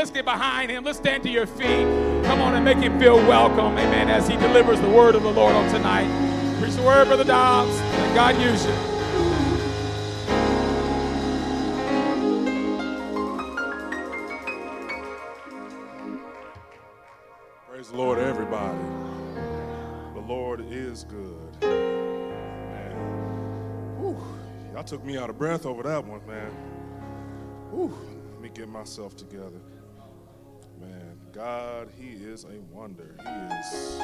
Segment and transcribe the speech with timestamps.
[0.00, 0.82] Let's get behind him.
[0.82, 1.84] Let's stand to your feet.
[2.24, 3.76] Come on and make him feel welcome.
[3.76, 4.08] Amen.
[4.08, 6.08] As he delivers the word of the Lord on tonight.
[6.58, 7.76] Preach the word, Brother Dobbs.
[7.78, 8.72] And God use you.
[17.68, 18.78] Praise the Lord, everybody.
[20.14, 21.60] The Lord is good.
[21.60, 22.96] Man.
[23.98, 24.16] Whew.
[24.72, 26.50] Y'all took me out of breath over that one, man.
[27.70, 27.94] Whew.
[28.32, 29.60] Let me get myself together.
[31.32, 33.14] God, He is a wonder.
[33.22, 34.00] He is,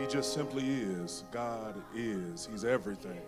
[0.00, 1.24] He just simply is.
[1.30, 2.48] God is.
[2.50, 3.20] He's everything.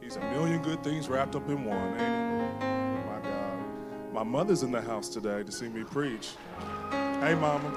[0.00, 2.66] He's a million good things wrapped up in one, ain't He?
[3.06, 4.12] My God.
[4.12, 6.30] My mother's in the house today to see me preach.
[6.90, 7.72] Hey, Mama.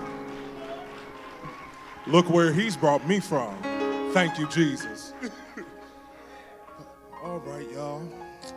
[2.08, 3.56] Look where he's brought me from.
[4.14, 5.14] Thank you, Jesus.
[7.24, 8.02] All right, y'all.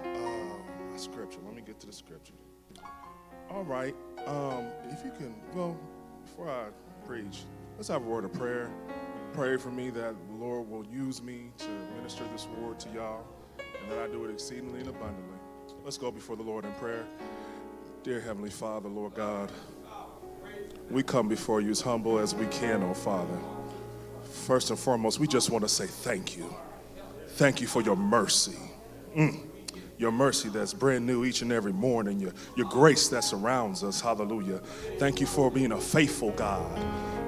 [0.05, 1.39] Uh, my scripture.
[1.45, 2.35] Let me get to the scripture.
[3.51, 3.95] All right.
[4.27, 5.79] Um, if you can, well,
[6.27, 6.65] before I
[7.07, 7.43] preach,
[7.77, 8.69] let's have a word of prayer.
[9.33, 13.25] Pray for me that the Lord will use me to minister this word to y'all
[13.59, 15.39] and that I do it exceedingly and abundantly.
[15.85, 17.05] Let's go before the Lord in prayer.
[18.03, 19.53] Dear Heavenly Father, Lord God,
[20.91, 23.39] we come before you as humble as we can, oh Father.
[24.25, 26.53] First and foremost, we just want to say thank you.
[27.29, 28.59] Thank you for your mercy.
[29.17, 29.46] Mm.
[29.99, 34.01] Your mercy that's brand new each and every morning, your, your grace that surrounds us.
[34.01, 34.59] Hallelujah.
[34.99, 36.79] Thank you for being a faithful God.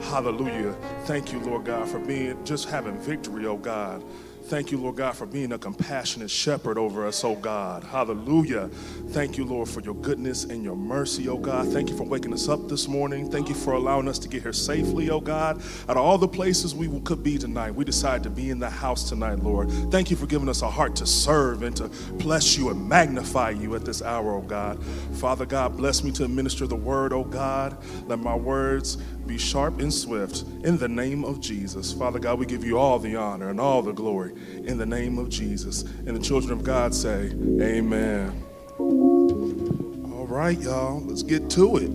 [0.03, 0.73] Hallelujah.
[1.05, 4.05] Thank you, Lord God, for being just having victory, oh God.
[4.49, 7.85] Thank you, Lord God, for being a compassionate shepherd over us, oh God.
[7.85, 8.69] Hallelujah.
[9.09, 11.69] Thank you, Lord, for your goodness and your mercy, oh God.
[11.69, 13.31] Thank you for waking us up this morning.
[13.31, 15.61] Thank you for allowing us to get here safely, oh God.
[15.87, 18.71] Out of all the places we could be tonight, we decided to be in the
[18.71, 19.71] house tonight, Lord.
[19.91, 23.51] Thank you for giving us a heart to serve and to bless you and magnify
[23.51, 24.83] you at this hour, oh God.
[25.17, 27.77] Father God, bless me to administer the word, oh God.
[28.07, 28.97] Let my words
[29.29, 31.93] be sharp and swift in the name of Jesus.
[31.93, 34.33] Father God, we give you all the honor and all the glory
[34.65, 35.83] in the name of Jesus.
[35.83, 37.31] And the children of God say,
[37.61, 38.43] Amen.
[38.79, 41.91] All right, y'all, let's get to it.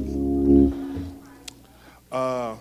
[2.12, 2.56] Uh,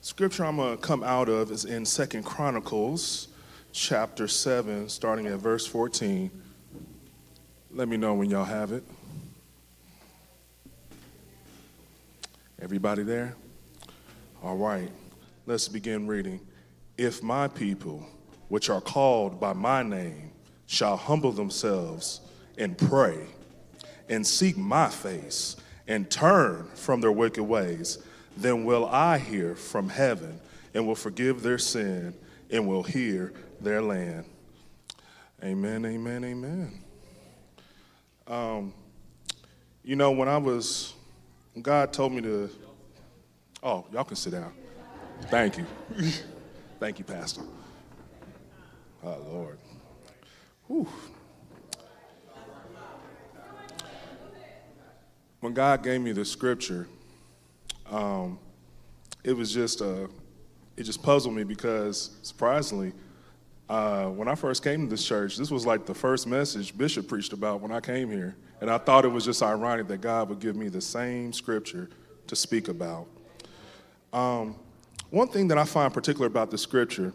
[0.00, 3.28] scripture I'm going to come out of is in Second Chronicles
[3.72, 6.30] chapter 7, starting at verse 14.
[7.72, 8.82] Let me know when y'all have it.
[12.62, 13.36] Everybody there?
[14.42, 14.90] All right,
[15.44, 16.40] let's begin reading.
[16.96, 18.06] If my people,
[18.48, 20.30] which are called by my name,
[20.66, 22.22] shall humble themselves
[22.56, 23.26] and pray
[24.08, 25.56] and seek my face
[25.86, 27.98] and turn from their wicked ways,
[28.34, 30.40] then will I hear from heaven
[30.72, 32.14] and will forgive their sin
[32.50, 34.24] and will hear their land.
[35.44, 36.80] Amen, amen, amen.
[38.26, 38.72] Um,
[39.84, 40.94] you know, when I was,
[41.60, 42.50] God told me to
[43.62, 44.52] Oh, y'all can sit down.
[45.28, 45.66] Thank you.
[46.78, 47.42] Thank you, Pastor.
[49.04, 49.58] Oh, Lord.
[50.66, 50.88] Whew.
[55.40, 56.86] When God gave me the scripture,
[57.90, 58.38] um,
[59.24, 60.06] it was just, uh,
[60.76, 62.92] it just puzzled me because, surprisingly,
[63.68, 67.08] uh, when I first came to this church, this was like the first message Bishop
[67.08, 68.36] preached about when I came here.
[68.60, 71.88] And I thought it was just ironic that God would give me the same scripture
[72.26, 73.06] to speak about.
[74.12, 74.56] Um,
[75.10, 77.12] one thing that I find particular about the scripture,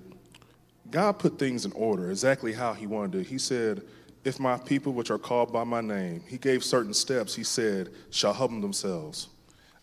[0.91, 3.23] God put things in order exactly how He wanted to.
[3.23, 3.81] He said,
[4.23, 7.89] If my people, which are called by my name, He gave certain steps, He said,
[8.09, 9.29] shall humble themselves.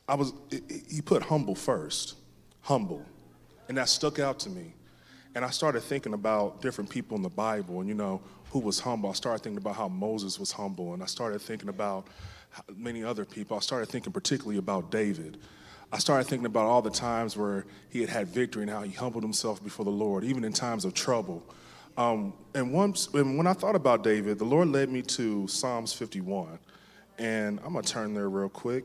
[0.08, 2.14] I was, He put humble first,
[2.60, 3.04] humble.
[3.68, 4.74] And that stuck out to me.
[5.34, 8.78] And I started thinking about different people in the Bible and, you know, who was
[8.78, 9.08] humble.
[9.08, 10.92] I started thinking about how Moses was humble.
[10.92, 12.06] And I started thinking about
[12.76, 13.56] many other people.
[13.56, 15.38] I started thinking particularly about David.
[15.92, 18.92] I started thinking about all the times where he had had victory and how he
[18.92, 21.42] humbled himself before the Lord, even in times of trouble.
[21.98, 25.92] Um, and once, and when I thought about David, the Lord led me to Psalms
[25.92, 26.58] 51.
[27.18, 28.84] And I'm going to turn there real quick.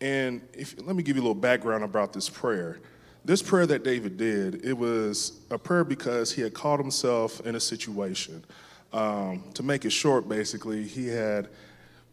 [0.00, 2.80] And if, let me give you a little background about this prayer.
[3.24, 7.54] This prayer that David did, it was a prayer because he had caught himself in
[7.54, 8.44] a situation.
[8.92, 11.48] Um, to make it short, basically, he had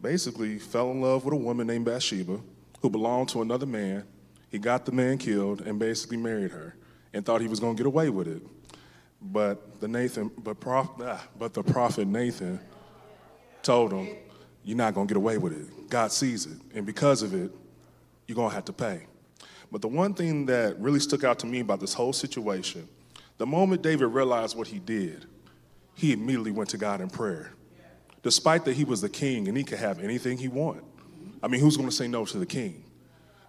[0.03, 2.39] basically fell in love with a woman named Bathsheba
[2.83, 4.03] who belonged to another man.
[4.49, 6.75] He got the man killed and basically married her
[7.13, 8.43] and thought he was going to get away with it.
[9.21, 12.59] But the Nathan, but, prof, ah, but the prophet Nathan
[13.61, 14.09] told him,
[14.65, 15.89] "You're not going to get away with it.
[15.89, 17.51] God sees it, and because of it,
[18.27, 19.07] you're going to have to pay."
[19.71, 22.89] But the one thing that really stuck out to me about this whole situation,
[23.37, 25.25] the moment David realized what he did,
[25.95, 27.53] he immediately went to God in prayer.
[28.23, 30.83] Despite that he was the king and he could have anything he wanted.
[31.43, 32.85] I mean, who's going to say no to the king?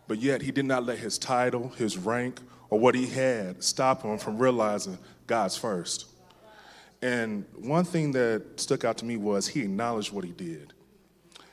[0.09, 4.03] But yet, he did not let his title, his rank, or what he had stop
[4.03, 6.07] him from realizing God's first.
[7.01, 10.73] And one thing that stuck out to me was he acknowledged what he did.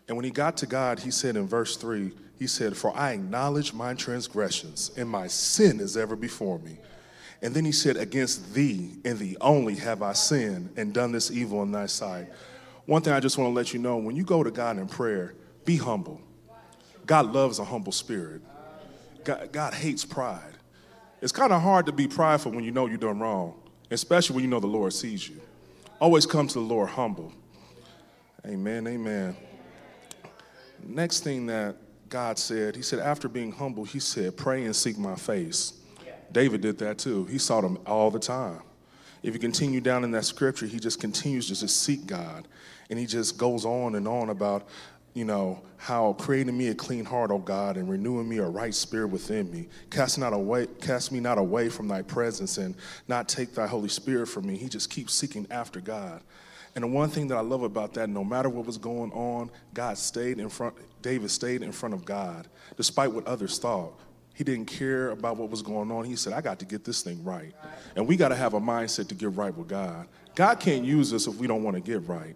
[0.08, 3.12] And when he got to God, he said in verse 3, he said, For I
[3.12, 6.80] acknowledge my transgressions, and my sin is ever before me.
[7.44, 11.30] And then he said, Against thee and thee only have I sinned and done this
[11.30, 12.30] evil in thy sight.
[12.88, 14.88] One thing I just want to let you know when you go to God in
[14.88, 15.36] prayer,
[15.66, 16.20] be humble.
[17.06, 18.42] God loves a humble spirit,
[19.24, 20.54] God, God hates pride.
[21.22, 23.54] It's kind of hard to be prideful when you know you're done wrong,
[23.92, 25.40] especially when you know the Lord sees you.
[26.00, 27.32] Always come to the Lord humble.
[28.46, 29.36] Amen, amen.
[30.84, 31.76] Next thing that
[32.10, 35.74] God said, He said, after being humble, He said, pray and seek my face.
[36.32, 37.26] David did that too.
[37.26, 38.62] He sought Him all the time.
[39.24, 42.48] If you continue down in that scripture, he just continues to just seek God.
[42.90, 44.68] And he just goes on and on about
[45.14, 48.74] you know, how creating me a clean heart, O God, and renewing me a right
[48.74, 49.68] spirit within me.
[49.90, 52.76] Cast not away, cast me not away from thy presence and
[53.08, 54.56] not take thy Holy Spirit from me.
[54.56, 56.22] He just keeps seeking after God.
[56.76, 59.52] And the one thing that I love about that, no matter what was going on,
[59.74, 62.48] God stayed in front, David stayed in front of God,
[62.78, 64.00] despite what others thought.
[64.34, 66.06] He didn't care about what was going on.
[66.06, 67.54] He said, I got to get this thing right.
[67.96, 70.08] And we got to have a mindset to get right with God.
[70.36, 72.36] God can't use us if we don't want to get right.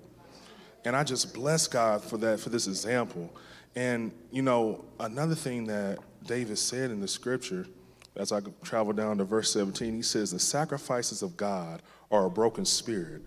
[0.85, 3.35] And I just bless God for that, for this example.
[3.75, 7.67] And, you know, another thing that David said in the scripture,
[8.15, 12.29] as I travel down to verse 17, he says, The sacrifices of God are a
[12.29, 13.23] broken spirit,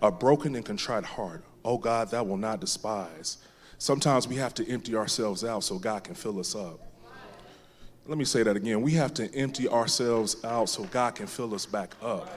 [0.00, 1.44] a broken and contrite heart.
[1.64, 3.38] Oh God, that will not despise.
[3.78, 6.80] Sometimes we have to empty ourselves out so God can fill us up.
[8.06, 8.82] Let me say that again.
[8.82, 12.28] We have to empty ourselves out so God can fill us back up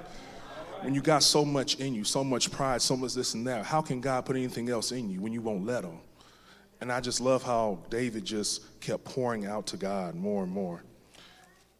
[0.81, 3.65] when you got so much in you, so much pride, so much this and that,
[3.65, 5.99] how can God put anything else in you when you won't let Him?
[6.81, 10.83] And I just love how David just kept pouring out to God more and more.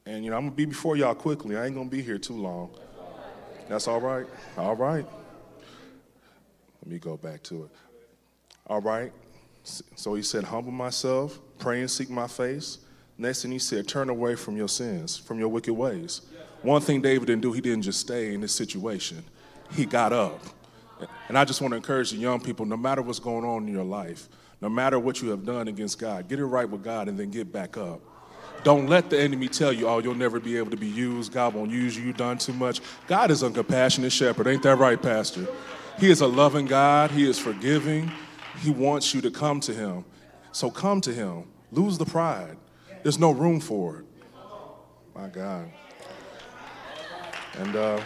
[0.06, 1.57] And, you know, I'm going to be before y'all quickly.
[1.57, 2.71] I ain't going to be here too long.
[3.68, 4.25] That's all right?
[4.57, 5.06] All right.
[6.81, 7.71] Let me go back to it.
[8.68, 9.12] All right.
[9.63, 12.80] So he said, Humble myself, pray and seek my face.
[13.18, 16.21] Next thing he said, Turn away from your sins, from your wicked ways.
[16.66, 19.24] One thing David didn't do, he didn't just stay in this situation,
[19.72, 20.42] he got up.
[21.28, 23.74] And I just want to encourage the young people no matter what's going on in
[23.74, 24.28] your life,
[24.62, 27.30] no matter what you have done against God, get it right with God and then
[27.30, 28.02] get back up.
[28.64, 31.32] Don't let the enemy tell you, oh, you'll never be able to be used.
[31.32, 32.04] God won't use you.
[32.04, 32.82] You've done too much.
[33.06, 34.48] God is a compassionate shepherd.
[34.48, 35.46] Ain't that right, Pastor?
[36.00, 37.12] He is a loving God.
[37.12, 38.12] He is forgiving.
[38.62, 40.04] He wants you to come to Him.
[40.52, 41.44] So come to Him.
[41.72, 42.58] Lose the pride.
[43.04, 44.06] There's no room for it.
[45.14, 45.72] My God.
[47.60, 48.02] And uh,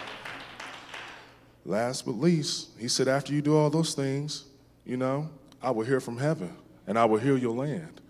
[1.65, 4.45] last but least, he said, after you do all those things,
[4.85, 5.29] you know,
[5.61, 6.55] I will hear from heaven
[6.87, 8.01] and I will heal your land.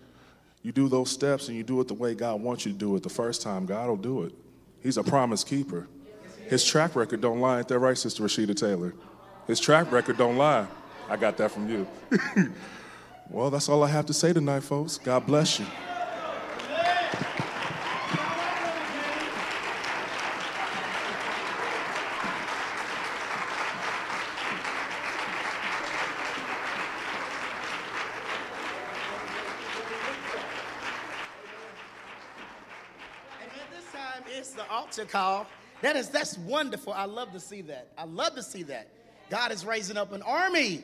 [0.62, 2.95] You do those steps and you do it the way God wants you to do
[2.95, 4.33] it the first time, God will do it.
[4.81, 5.88] He's a promise keeper.
[6.47, 7.59] His track record don't lie.
[7.59, 8.94] Ain't that right, Sister Rashida Taylor?
[9.47, 10.68] His track record don't lie.
[11.09, 11.88] I got that from you.
[13.30, 14.97] well, that's all I have to say tonight, folks.
[14.97, 15.65] God bless you.
[35.10, 35.48] Altar call.
[35.82, 36.94] That is that's wonderful.
[36.94, 37.89] I love to see that.
[37.98, 38.88] I love to see that.
[39.30, 40.84] God is raising up an army.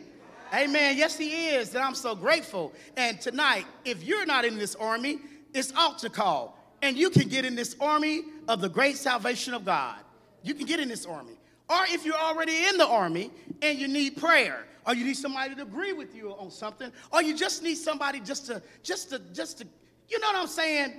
[0.53, 0.97] Amen.
[0.97, 1.73] Yes, He is.
[1.73, 2.71] And I'm so grateful.
[2.95, 5.19] And tonight, if you're not in this army,
[5.53, 6.57] it's altar call.
[6.81, 9.97] And you can get in this army of the great salvation of God.
[10.43, 11.33] You can get in this army.
[11.67, 15.55] Or if you're already in the army and you need prayer, or you need somebody
[15.55, 19.19] to agree with you on something, or you just need somebody just to, just to,
[19.33, 19.67] just to,
[20.07, 20.93] you know what I'm saying?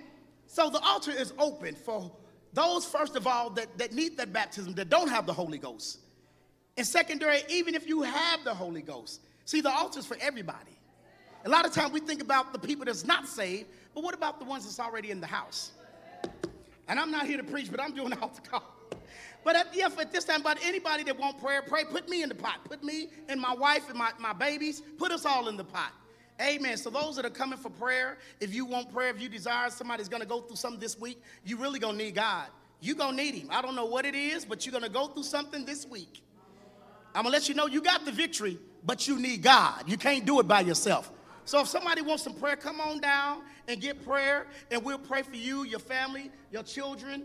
[0.49, 2.11] So the altar is open for
[2.56, 5.98] those, first of all, that, that need that baptism, that don't have the Holy Ghost.
[6.78, 9.20] And secondary, even if you have the Holy Ghost.
[9.44, 10.78] See, the altar is for everybody.
[11.44, 14.38] A lot of times we think about the people that's not saved, but what about
[14.38, 15.72] the ones that's already in the house?
[16.88, 18.64] And I'm not here to preach, but I'm doing the altar call.
[19.44, 22.30] But at, yeah, at this time, about anybody that want prayer, pray, put me in
[22.30, 22.64] the pot.
[22.64, 25.92] Put me and my wife and my, my babies, put us all in the pot.
[26.40, 26.76] Amen.
[26.76, 30.08] So those that are coming for prayer, if you want prayer, if you desire somebody's
[30.20, 32.48] to go through something this week, you really to need God.
[32.80, 33.48] you to need him.
[33.50, 36.22] I don't know what it is, but you're to go through something this week.
[37.14, 39.88] I'm to let you know you got the victory, but you need God.
[39.88, 41.10] You can't do it by yourself.
[41.46, 45.22] So if somebody wants some prayer, come on down and get prayer, and we'll pray
[45.22, 47.24] for you, your family, your children,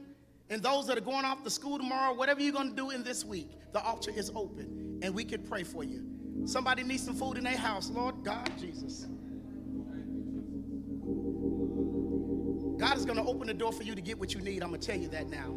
[0.50, 3.26] and those that are going off to school tomorrow, whatever you're to do in this
[3.26, 3.50] week.
[3.74, 6.06] The altar is open, and we can pray for you.
[6.46, 7.90] Somebody needs some food in their house.
[7.90, 9.08] Lord God, Jesus.
[12.78, 14.64] God is going to open the door for you to get what you need.
[14.64, 15.54] I'm going to tell you that now.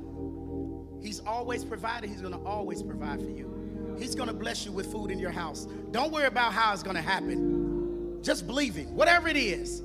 [1.03, 3.97] He's always provided, He's going to always provide for you.
[3.99, 5.67] He's going to bless you with food in your house.
[5.91, 8.23] Don't worry about how it's going to happen.
[8.23, 8.95] Just believe Him.
[8.95, 9.83] Whatever it is,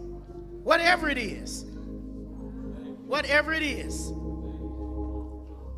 [0.63, 1.65] whatever it is,
[3.05, 4.11] whatever it is,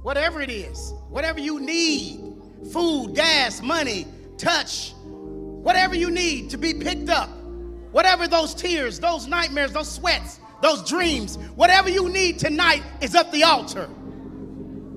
[0.01, 2.33] whatever it is, whatever you need
[2.71, 4.05] food, gas, money,
[4.37, 4.93] touch,
[5.61, 7.29] whatever you need to be picked up,
[7.91, 13.31] whatever those tears, those nightmares, those sweats, those dreams, whatever you need tonight is at
[13.31, 13.89] the altar.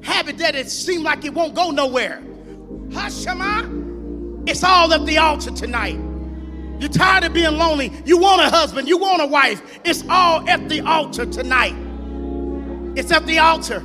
[0.02, 2.22] Habit that it seems like it won't go nowhere.
[2.88, 5.98] Hashama, it's all at the altar tonight.
[6.78, 7.92] You're tired of being lonely.
[8.04, 9.80] You want a husband, you want a wife.
[9.84, 11.74] It's all at the altar tonight.
[12.96, 13.78] It's at the altar.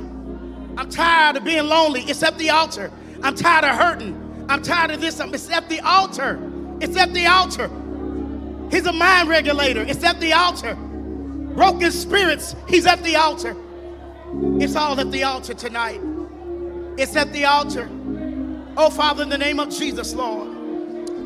[0.76, 2.02] I'm tired of being lonely.
[2.02, 2.90] It's at the altar.
[3.22, 4.46] I'm tired of hurting.
[4.48, 5.20] I'm tired of this.
[5.20, 6.49] It's at the altar.
[6.80, 7.70] It's at the altar.
[8.70, 9.82] He's a mind regulator.
[9.82, 10.74] It's at the altar.
[10.74, 13.56] Broken spirits, he's at the altar.
[14.60, 16.00] It's all at the altar tonight.
[16.96, 17.88] It's at the altar.
[18.76, 20.48] Oh, Father, in the name of Jesus, Lord.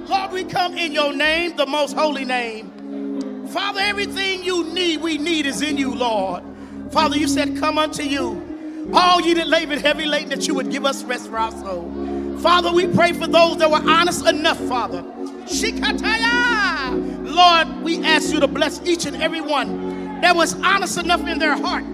[0.08, 3.46] Lord, we come in your name, the most holy name.
[3.48, 6.42] Father, everything you need, we need is in you, Lord.
[6.90, 8.90] Father, you said, Come unto you.
[8.92, 12.38] All ye that labor heavy laden, that you would give us rest for our soul.
[12.38, 15.04] Father, we pray for those that were honest enough, Father.
[15.46, 17.24] Shikataya.
[17.24, 21.38] Lord, we ask you to bless each and every one that was honest enough in
[21.38, 21.84] their heart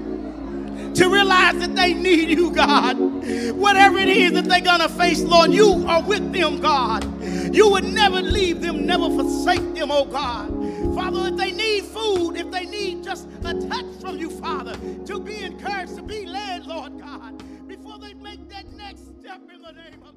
[0.94, 2.98] to realize that they need you, God.
[2.98, 7.04] Whatever it is that they're going to face, Lord, you are with them, God.
[7.54, 10.48] You would never leave them, never forsake them, oh God.
[10.94, 14.76] Father, if they need food, if they need just a touch from you, Father,
[15.06, 19.62] to be encouraged, to be led, Lord God, before they make that next step in
[19.62, 20.09] the name of.